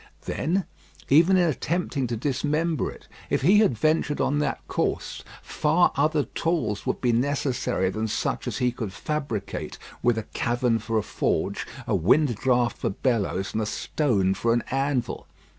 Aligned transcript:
Then, 0.25 0.65
even 1.09 1.37
in 1.37 1.47
attempting 1.47 2.07
to 2.07 2.17
dismember 2.17 2.89
it, 2.89 3.07
if 3.29 3.43
he 3.43 3.59
had 3.59 3.77
ventured 3.77 4.19
on 4.19 4.39
that 4.39 4.67
course, 4.67 5.23
far 5.43 5.91
other 5.95 6.23
tools 6.23 6.87
would 6.87 7.01
be 7.01 7.11
necessary 7.11 7.91
than 7.91 8.07
such 8.07 8.47
as 8.47 8.57
he 8.57 8.71
could 8.71 8.91
fabricate 8.93 9.77
with 10.01 10.17
a 10.17 10.23
cavern 10.23 10.79
for 10.79 10.97
a 10.97 11.03
forge, 11.03 11.67
a 11.85 11.93
wind 11.95 12.33
draught 12.37 12.79
for 12.79 12.89
bellows, 12.89 13.53
and 13.53 13.61
a 13.61 13.67
stone 13.67 14.33
for 14.33 14.53
an 14.53 14.63
anvil. 14.71 15.27